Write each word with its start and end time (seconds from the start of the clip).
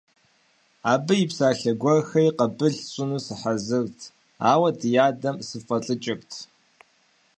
Абы 0.91 1.13
и 1.23 1.25
псалъэ 1.29 1.71
гуэрхэри 1.81 2.35
къабыл 2.37 2.75
сщӀыну 2.83 3.23
сыхьэзырт, 3.25 3.99
ауэ 4.51 4.69
ди 4.79 4.89
адэм 5.07 5.35
сыфӏэлӏыкӏырт. 5.47 6.31